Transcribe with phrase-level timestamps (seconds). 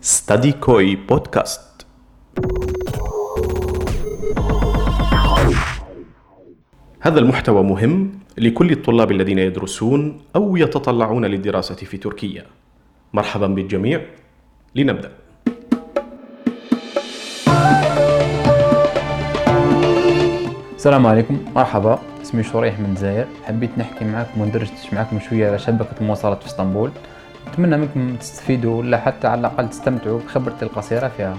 [0.00, 1.86] ستادي كوي بودكاست
[7.00, 12.44] هذا المحتوى مهم لكل الطلاب الذين يدرسون أو يتطلعون للدراسة في تركيا.
[13.12, 14.00] مرحبا بالجميع.
[14.74, 15.12] لنبدأ.
[20.76, 21.44] السلام عليكم.
[21.54, 21.98] مرحبا.
[22.22, 26.90] اسمي شريح من الجزائر حبيت نحكي معكم وندردش معكم شوية على شبكة المواصلات في اسطنبول.
[27.48, 31.36] نتمنى منكم تستفيدوا ولا حتى على الأقل تستمتعوا بخبرتي القصيرة فيها.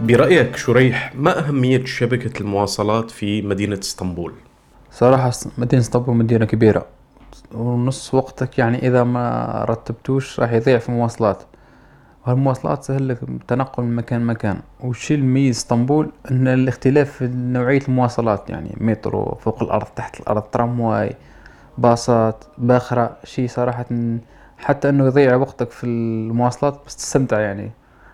[0.00, 4.32] برأيك شريح ما أهمية شبكة المواصلات في مدينة إسطنبول؟
[4.90, 6.86] صراحة مدينة إسطنبول مدينة كبيرة.
[7.54, 11.42] ونص وقتك يعني إذا ما رتبتوش راح يضيع في المواصلات
[12.26, 14.60] والمواصلات سهل لك التنقل من مكان لمكان.
[14.80, 21.16] والشي المميز إسطنبول إن الاختلاف في نوعية المواصلات يعني مترو فوق الأرض تحت الأرض ترامواي
[21.80, 23.86] باصات باخرة شي صراحة
[24.58, 27.70] حتى إنه يضيع وقتك في المواصلات بس تستمتع يعني.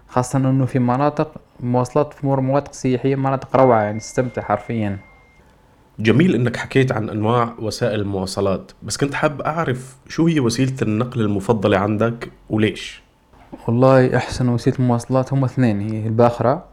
[0.09, 4.99] خاصة إنه في مناطق مواصلات في مناطق سياحية مناطق روعة يعني تستمتع حرفيا.
[5.99, 11.21] جميل إنك حكيت عن أنواع وسائل المواصلات بس كنت حاب أعرف شو هي وسيلة النقل
[11.21, 13.03] المفضلة عندك وليش؟
[13.69, 16.65] والله أحسن وسيلة مواصلات هم اثنين هي الباخرة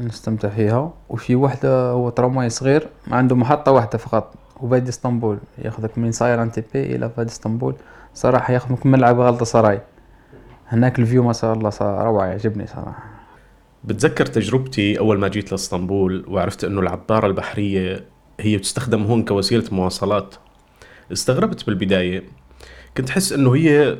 [0.00, 4.34] نستمتع فيها وفي واحدة هو ترامواي صغير عنده محطة واحدة فقط.
[4.60, 7.74] وبادي اسطنبول ياخذك من صاير انتيبي إلى فادي اسطنبول.
[8.14, 9.80] صراحة ياخذك من ملعب غلطة سراي.
[10.68, 13.04] هناك الفيو ما شاء الله صار روعة يعجبني صراحة.
[13.84, 18.04] بتذكر تجربتي أول ما جيت لاسطنبول وعرفت إنه العبارة البحرية
[18.40, 20.34] هي تستخدم هون كوسيلة مواصلات؟
[21.12, 22.22] استغربت بالبداية.
[22.96, 23.98] كنت حس إنه هي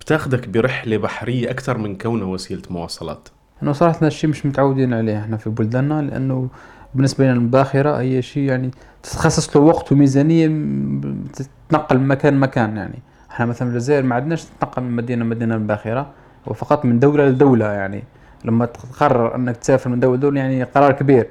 [0.00, 3.28] بتاخدك برحلة بحرية أكثر من كونها وسيلة مواصلات.
[3.62, 6.48] إنه صراحة الشيء مش متعودين عليه إحنا في بلداننا لأنه
[6.96, 8.70] بالنسبة لنا الباخرة هي شيء يعني
[9.02, 10.46] تتخصص له وقت وميزانية
[11.32, 12.98] تتنقل من مكان لمكان يعني.
[13.30, 16.06] إحنا مثلا في الجزائر ما عندناش تتنقل من مدينة لمدينة الباخرة
[16.46, 18.04] وفقط من دولة لدولة يعني.
[18.44, 21.26] لما تقرر إنك تسافر من دولة لدولة يعني قرار كبير.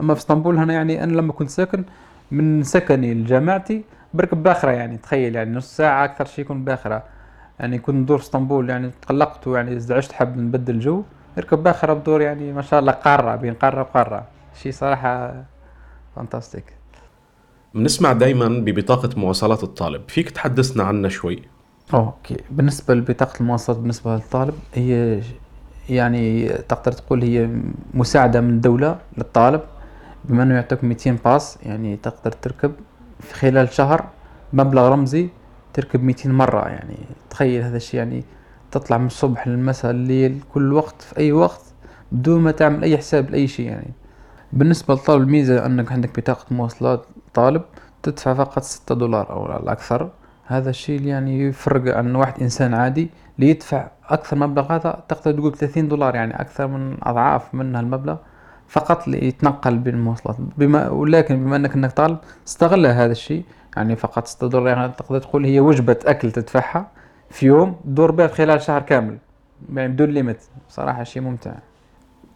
[0.00, 1.84] أما في إسطنبول هنا يعني أنا لما كنت ساكن
[2.30, 3.84] من سكني لجامعتي
[4.14, 7.02] بركب باخرة يعني تخيل يعني نص ساعة أكثر شيء يكون باخرة.
[7.60, 11.02] يعني كنت ندور إسطنبول يعني تقلقت ويعني ازدعجت حب نبدل جو
[11.36, 14.24] نركب باخرة بدور يعني ما شاء الله قارة بين قارة وقارة.
[14.62, 15.44] شيء صراحة
[16.16, 16.64] fantastic
[17.74, 20.02] بنسمع دايما ببطاقة مواصلات الطالب.
[20.08, 21.42] فيك تحدثنا عنها شوي.
[21.94, 22.36] okay.
[22.50, 25.20] بالنسبة لبطاقة المواصلات بالنسبة للطالب هي
[25.88, 27.48] يعني تقدر تقول هي
[27.94, 29.60] مساعدة من الدولة للطالب
[30.24, 32.72] بما إنه يعطيك 200 pass يعني تقدر تركب
[33.20, 34.08] في خلال شهر
[34.52, 35.28] مبلغ رمزي
[35.72, 36.68] تركب 200 مرة.
[36.68, 36.96] يعني
[37.30, 38.24] تخيل هذا الشيء يعني
[38.70, 41.62] تطلع من الصبح للمساء الليل كل وقت في أي وقت
[42.12, 43.90] بدون ما تعمل أي حساب لأي شيء يعني.
[44.54, 47.62] بالنسبة للطالب الميزة أنك عندك بطاقة مواصلات طالب
[48.02, 50.10] تدفع فقط ستة دولار أو الأكثر.
[50.46, 55.54] هذا الشيء يعني يفرق عن واحد إنسان عادي اللي يدفع أكثر مبلغ هذا تقدر تقول
[55.54, 58.16] 30 دولار يعني أكثر من أضعاف من هالمبلغ
[58.68, 60.36] فقط ليتنقل المواصلات.
[60.58, 63.44] بما ولكن بما أنك انك طالب استغل هذا الشيء
[63.76, 66.90] يعني فقط ستة يعني تقدر تقول هي وجبة أكل تدفعها
[67.30, 69.18] في يوم تدور بها خلال شهر كامل
[69.72, 71.52] يعني بدون ليميت صراحة شيء ممتع.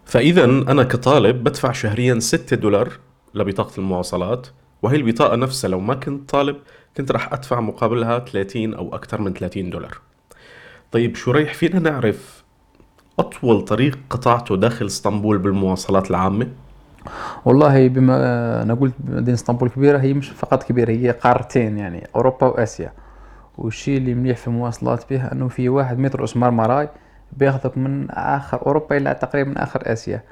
[0.08, 2.92] فإذا أنا كطالب بدفع شهريا 6 دولار
[3.34, 4.46] لبطاقة المواصلات
[4.82, 6.56] وهي البطاقة نفسها لو ما كنت طالب
[6.96, 9.98] كنت راح أدفع مقابلها 30 أو أكثر من 30 دولار
[10.92, 12.44] طيب شريح فينا نعرف
[13.18, 16.48] أطول طريق قطعته داخل إسطنبول بالمواصلات العامة؟
[17.44, 18.16] والله بما
[18.62, 22.92] أنا قلت مدينة إسطنبول كبيرة هي مش فقط كبيرة هي قارتين يعني أوروبا وآسيا
[23.58, 26.88] والشيء اللي مليح في المواصلات بها إنه في واحد مترو اسمه ماراي
[27.32, 30.22] بياخذك من آخر أوروبا إلى تقريبا آخر آسيا.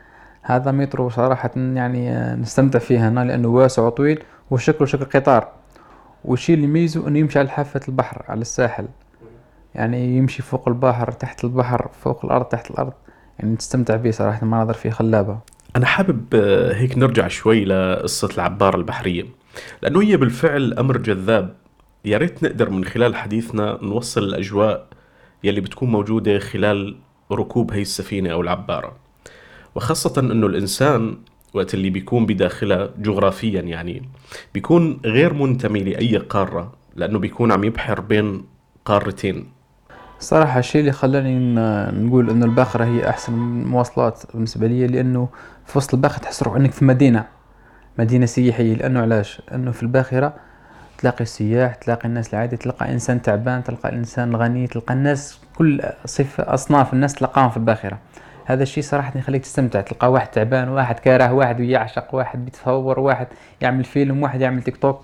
[0.43, 5.49] هذا مترو صراحة يعني نستمتع فيه هنا لأنه واسع وطويل وشكله شكل قطار.
[6.25, 8.87] والشيء اللي يميزه إنه يمشي على حافة البحر على الساحل.
[9.75, 12.93] يعني يمشي فوق البحر تحت البحر فوق الأرض تحت الأرض.
[13.39, 15.39] يعني تستمتع به صراحة المناظر فيه خلابة.
[15.77, 19.25] أنا حابب آه، هيك نرجع شوي لقصة العبارة البحرية.
[19.83, 21.55] لأنه هي بالفعل أمر جذاب.
[22.05, 24.87] يا ريت نقدر من خلال حديثنا نوصل الأجواء
[25.47, 26.97] يلي بتكون موجودة خلال
[27.33, 28.97] ركوب هي السفينة أو العبارة.
[29.75, 31.19] وخاصة أنه الإنسان
[31.55, 34.03] وقت اللي بيكون بداخلها جغرافيا يعني
[34.55, 38.45] بيكون غير منتمي لأي قارة لأنه بيكون عم يبحر بين
[38.85, 39.49] قارتين.
[40.21, 41.55] صراحة الشيء اللي خلاني
[42.07, 43.33] نقول إنه الباخرة هي أحسن
[43.65, 45.29] مواصلات بالنسبة لي لأنه
[45.67, 47.27] في وسط الباخرة تحس روحك إنك في مدينة.
[47.99, 50.35] مدينة سياحية لأنه علاش؟ انه في الباخرة
[50.99, 56.55] تلاقي السياح تلاقي الناس العادية تلقى إنسان تعبان تلقى إنسان غني تلقى الناس كل صفة
[56.55, 57.99] أصناف الناس تلقاهم في الباخرة.
[58.45, 63.27] هذا الشيء صراحة يخليك تستمتع تلقى واحد تعبان واحد كاره واحد يعشق واحد بيتفور واحد
[63.61, 65.01] يعمل فيلم واحد يعمل تيك توك.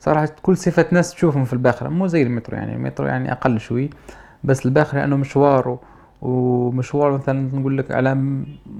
[0.00, 2.74] صراحة كل صفة ناس تشوفهم في الباخرة مو زي المترو يعني.
[2.74, 3.90] المترو يعني أقل شوي
[4.44, 5.78] بس الباخرة لأنه مشوار
[6.22, 8.14] ومشوار مثلا نقول لك على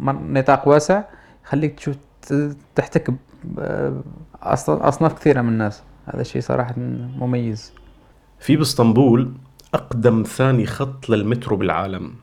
[0.06, 1.02] نطاق واسع
[1.44, 1.96] يخليك تشوف
[2.74, 3.14] تحتك
[4.42, 5.82] أصناف كثيرة من الناس.
[6.06, 6.74] هذا الشيء صراحة
[7.18, 7.72] مميز.
[8.38, 9.32] في باسطنبول
[9.74, 12.14] أقدم ثاني خط للمترو بالعالم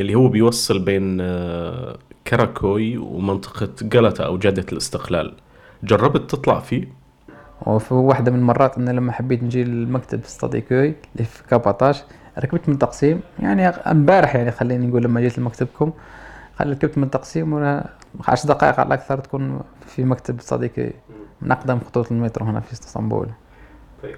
[0.00, 5.34] اللي هو بيوصل بين آه، كراكوي ومنطقة جلطة أو جادة الاستقلال.
[5.82, 6.88] جربت تطلع فيه؟
[7.66, 12.02] وفي واحدة من المرات أنا لما حبيت نجي المكتب في ستاديكوي اللي في كاباتاش
[12.38, 15.92] ركبت من تقسيم يعني امبارح يعني خليني نقول لما جيت لمكتبكم
[16.60, 17.54] ركبت من تقسيم
[18.28, 20.92] عشر دقائق على الأكثر تكون في مكتب صديقي.
[21.42, 23.28] من أقدم خطوط المترو هنا في اسطنبول
[24.02, 24.16] طيب.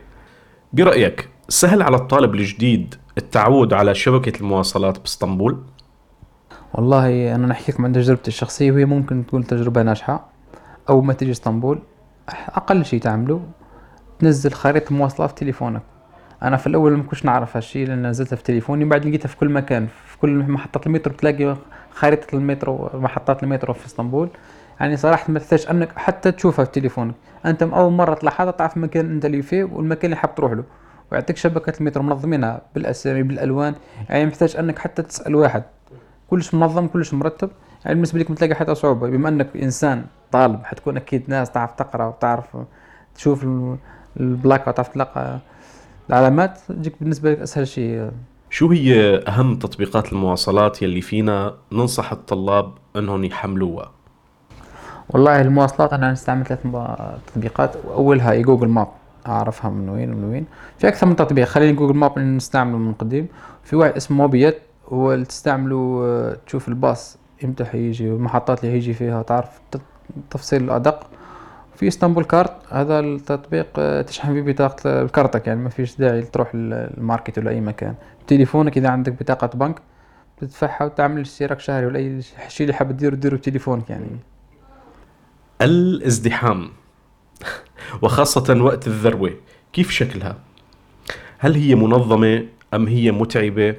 [0.73, 5.59] برأيك سهل على الطالب الجديد التعود على شبكة المواصلات باسطنبول؟
[6.75, 10.29] والله أنا نحكي لكم عن تجربتي الشخصية وهي ممكن تكون تجربة ناجحة
[10.89, 11.79] أول ما تيجي اسطنبول
[12.49, 13.41] أقل شيء تعمله
[14.19, 15.83] تنزل خريطة مواصلات في تليفونك
[16.43, 19.49] أنا في الأول ما كنتش نعرف هالشيء لأن نزلتها في تليفوني بعد لقيتها في كل
[19.49, 21.57] مكان في كل محطة المترو تلاقي
[21.91, 24.29] خريطة المترو محطات المترو في اسطنبول
[24.81, 27.15] يعني صراحة ما تحتاج أنك حتى تشوفها في تليفونك
[27.47, 30.65] أنت أول مرة تلاحظها تعرف المكان أنت اللي فيه والمكان اللي حاب تروح له.
[31.13, 33.75] ويعطيك شبكة المترو منظمينها بالأسامي بالألوان.
[34.09, 35.63] يعني محتاج أنك حتى تسأل واحد.
[36.31, 37.51] كلش منظم كلش مرتب.
[37.85, 39.09] يعني بالنسبة لك تلاقي حتى صعوبة.
[39.09, 42.57] بما أنك إنسان طالب حتكون أكيد ناس تعرف تقرأ وتعرف
[43.15, 43.47] تشوف
[44.21, 45.39] البلاكة وتعرف تلقى
[46.11, 46.59] العلامات.
[46.69, 48.11] تجيك بالنسبة لك أسهل شيء.
[48.51, 53.91] شو هي أهم تطبيقات المواصلات يلي فينا ننصح الطلاب أنهم يحملوها؟
[55.15, 56.61] والله المواصلات أنا استعملت ثلاث
[57.27, 57.77] تطبيقات.
[57.77, 58.89] أولها جوجل ماب
[59.27, 60.47] أعرفها من وين ومن وين.
[60.79, 63.29] في أكثر من تطبيق خليني جوجل ماب نستعمله من قديم.
[63.65, 64.59] في واحد اسمه موبيت
[64.89, 69.61] هو اللي تستعمله آه، تشوف الباص إمتى حيجي والمحطات اللي هيجي فيها تعرف
[70.31, 71.07] تفصيل الأدق.
[71.77, 76.51] في إسطنبول كارت هذا التطبيق آه، تشحن فيه بطاقة كارتك يعني ما فيش داعي تروح
[76.55, 77.95] الماركت ولا أي مكان.
[78.27, 79.81] تليفونك إذا عندك بطاقة بنك
[80.41, 84.07] تدفعها وتعمل اشتراك شهري ولا أي شيء اللي حاب تديره ديره بتليفونك يعني.
[85.63, 86.71] الازدحام
[88.03, 89.35] وخاصة وقت الذروة
[89.73, 90.37] كيف شكلها؟
[91.39, 93.77] هل هي منظمة أم هي متعبة؟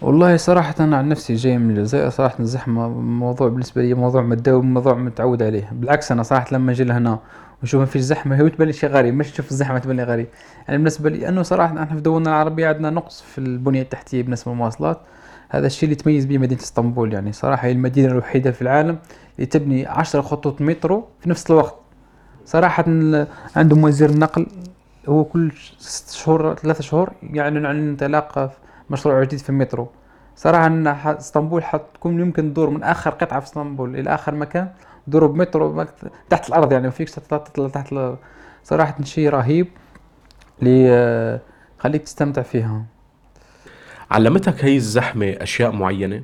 [0.00, 4.94] والله صراحة عن نفسي جاي من الجزائر صراحة الزحمة موضوع بالنسبة لي موضوع متداوم موضوع
[4.94, 7.18] متعود عليه بالعكس أنا صراحة لما أجي لهنا
[7.62, 10.26] وشوف ما فيش زحمة هي تبان شيء غريب مش تشوف الزحمة تبان لي غريب
[10.68, 14.52] يعني بالنسبة لي أنه صراحة إحنا في دولنا العربية عندنا نقص في البنية التحتية بالنسبة
[14.52, 15.00] للمواصلات
[15.50, 17.32] هذا الشيء اللي يتميز به مدينة إسطنبول يعني.
[17.32, 18.98] صراحة هي المدينة الوحيدة في العالم
[19.36, 21.74] اللي تبني عشر خطوط مترو في نفس الوقت.
[22.44, 22.84] صراحة
[23.56, 24.46] عندهم وزير النقل
[25.08, 28.52] هو كل ست شهور ثلاثة شهور يعلن عن انطلاق
[28.90, 29.88] مشروع جديد في المترو
[30.36, 34.68] صراحة إن إسطنبول حتكون يمكن تدور من آخر قطعة في إسطنبول إلى آخر مكان
[35.06, 35.86] دوروا بمترو
[36.30, 37.94] تحت الأرض يعني ما فيكش تطلع تحت
[38.64, 39.68] صراحة شيء رهيب
[40.62, 41.40] اللي
[41.78, 42.84] يخليك تستمتع فيها.
[44.10, 46.22] علمتك هي الزحمة أشياء معينة؟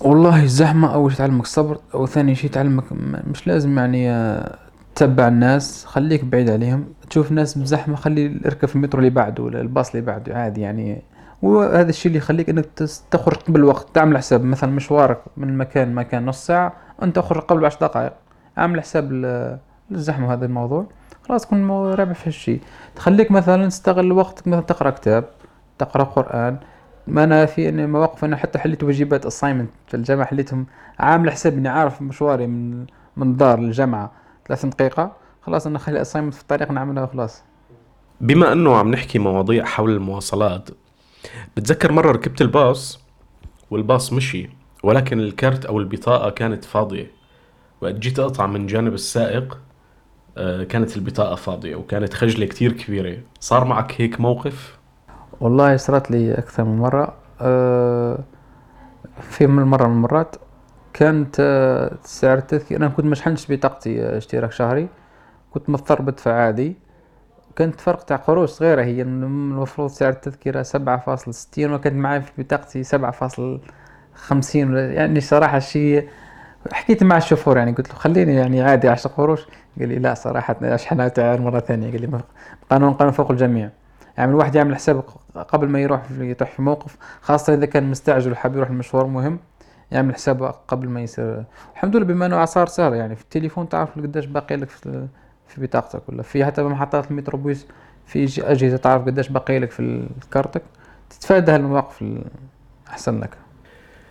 [0.00, 2.84] والله الزحمة أول شيء تعلمك الصبر أو ثاني شيء تعلمك
[3.26, 4.58] مش لازم يعني آه،
[4.94, 6.84] تتبع الناس خليك بعيد عليهم.
[7.10, 11.02] تشوف ناس بزحمة خلي اركب في المترو اللي بعده ولا الباص اللي بعده عادي يعني.
[11.42, 12.66] وهذا الشيء اللي يخليك إنك
[13.10, 14.44] تخرج قبل الوقت تعمل حساب.
[14.44, 16.72] مثلا مشوارك من مكان مكان نص ساعة
[17.02, 18.12] أنت تخرج قبل عشر دقائق.
[18.58, 19.12] اعمل حساب
[19.90, 20.86] للزحمة هذا الموضوع.
[21.28, 22.60] خلاص تكون رابح في الشيء
[22.96, 25.24] تخليك مثلا تستغل وقتك مثلا تقرأ كتاب.
[25.78, 26.58] تقرأ قرآن.
[27.06, 30.66] ما أنا في إني مواقف أنا حتى حليت واجبات assignment في الجامعة حليتهم
[30.98, 32.86] عامل حساب إني عارف مشواري من
[33.16, 34.12] من الدار للجامعه
[34.48, 35.12] 30 دقيقة
[35.42, 37.42] خلاص أنا خلي assignment في الطريق نعملها وخلاص.
[38.20, 40.68] بما أنه عم نحكي مواضيع حول المواصلات
[41.56, 43.00] بتذكر مرة ركبت الباص
[43.70, 44.50] والباص مشي
[44.82, 47.10] ولكن الكرت أو البطاقة كانت فاضية.
[47.80, 49.58] وقت جيت أقطع من جانب السائق
[50.38, 53.18] آه، كانت البطاقة فاضية وكانت خجلة كتير كبيرة.
[53.40, 54.77] صار معك هيك موقف؟
[55.40, 57.14] والله صارت لي أكثر من مرة.
[57.40, 58.18] أه
[59.20, 60.36] في من مرة من المرات
[60.94, 64.88] كانت أه سعر التذكرة أنا كنت مشحنش بطاقتي آه، اشتراك شهري.
[65.54, 66.76] كنت مضطر بدفع عادي
[67.56, 72.32] كانت فرق تاع قروش صغيرة هي المفروض سعر التذكرة سبعة فاصل ستين وكانت معي في
[72.42, 73.60] بطاقتي سبعة فاصل
[74.14, 74.76] خمسين.
[74.76, 76.08] يعني صراحة شيء
[76.72, 79.46] حكيت مع الشوفور يعني قلت له خليني يعني عادي عشر قروش.
[79.80, 81.90] قال لي لا صراحة اشحنها مرة ثانية.
[81.92, 82.20] قال لي
[82.70, 83.70] قانون قانون فوق الجميع.
[84.18, 85.04] يعني الواحد يعمل حساب
[85.48, 89.38] قبل ما يروح في يطيح في موقف خاصة إذا كان مستعجل وحاب يروح المشوار مهم
[89.92, 91.44] يعمل حسابه قبل ما يصير
[91.74, 95.08] الحمد لله بما إنه صار سهل يعني في التليفون تعرف قديش باقي لك في
[95.56, 97.66] بطاقتك ولا في حتى بمحطات المتروبوس
[98.06, 100.62] في اجهزه تعرف قديش باقي لك في كارتك
[101.10, 102.04] تتفادى هالمواقف
[102.88, 103.30] أحسن لك.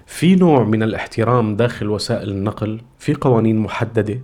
[0.06, 4.20] في نوع من الاحترام داخل وسائل النقل في قوانين محددة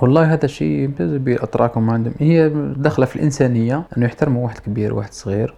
[0.00, 2.14] والله هذا الشيء بأتراكم عندهم.
[2.18, 5.54] هي داخلة في الإنسانية أنه يحترموا واحد كبير وواحد صغير.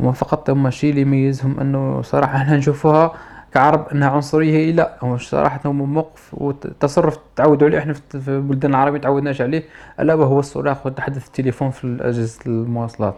[0.00, 3.12] هما فقط هما الشيء اللي يميزهم أنه صراحة إحنا نشوفوها
[3.52, 4.96] كعرب أنها عنصرية هي لا.
[5.00, 7.78] هو صراحة هم موقف وتصرف تعودوا عليه.
[7.78, 9.62] إحنا في البلدان العربية تعودناش عليه.
[10.00, 13.14] ألا وهو الصراخ وتحدث التليفون في أجهزة المواصلات.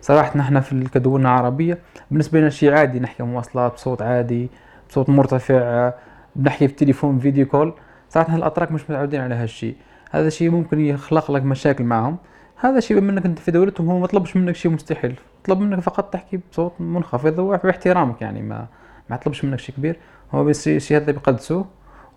[0.00, 1.78] صراحة نحن في كدولنا العربية
[2.10, 3.00] بالنسبة لنا شيء عادي.
[3.00, 4.50] نحكي مواصلات بصوت عادي
[4.88, 5.92] بصوت مرتفع
[6.36, 7.72] بنحكي في تليفون فيديو كول.
[8.08, 9.76] صراحة الاتراك مش متعودين على هالشيء.
[10.10, 12.16] هذا الشيء ممكن يخلق لك مشاكل معهم.
[12.56, 15.14] هذا الشيء بما إنك أنت في دولتهم هو ما طلبش منك شيء مستحيل.
[15.44, 18.66] طلب منك فقط تحكي بصوت منخفض وباحترامك يعني ما
[19.10, 19.96] ما يطلبش منك شيء كبير.
[20.34, 21.64] هو بس الشيء هذا بيقدسوه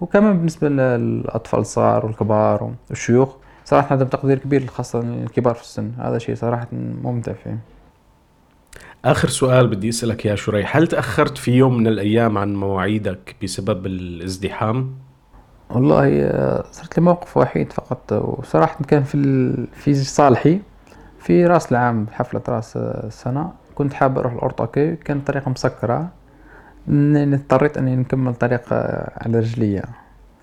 [0.01, 3.35] وكمان بالنسبة للأطفال الصغار والكبار والشيوخ
[3.65, 5.91] صراحة عندهم تقدير كبير خاصة الكبار في السن.
[5.99, 6.67] هذا شيء صراحة
[7.03, 7.59] ممتع فيه.
[9.05, 10.77] آخر سؤال بدي أسألك يا شريح.
[10.77, 14.95] هل تأخرت في يوم من الأيام عن مواعيدك بسبب الازدحام؟
[15.69, 18.11] والله آه، صرت لي موقف وحيد فقط.
[18.11, 19.17] وصراحة كان في
[19.73, 20.61] في صالحي
[21.19, 23.51] في راس العام حفلة راس السنة.
[23.75, 26.07] كنت حاب أروح الأورطاكي كانت الطريقة مسكرة.
[26.89, 29.83] اضطريت إني نكمل طريق آه، على رجليا.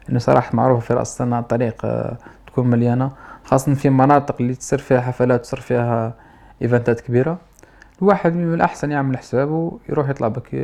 [0.07, 3.11] لأنه صراحة معروف في رأس السنة طريق آه، تكون مليانة.
[3.45, 6.15] خاصة في مناطق اللي تصير فيها حفلات تصير فيها
[6.63, 7.39] إيفنتات كبيرة.
[8.03, 10.55] الواحد من الأحسن يعمل حسابه يروح يطلع بك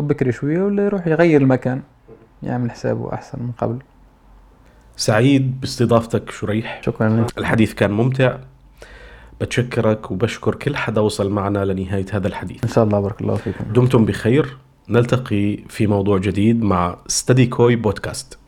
[0.00, 1.82] بكري شوية ولا يروح يغير المكان
[2.42, 3.78] يعمل حسابه أحسن من قبل.
[4.96, 6.80] سعيد باستضافتك شريح.
[6.84, 7.38] شكرا لك.
[7.38, 8.38] الحديث كان ممتع.
[9.40, 12.64] بتشكرك وبشكر كل حدا وصل معنا لنهاية هذا الحديث.
[12.64, 13.64] إن شاء الله بارك الله فيكم.
[13.72, 14.56] دمتم بخير.
[14.88, 18.38] نلتقي في موضوع جديد مع ستدي كوي بودكاست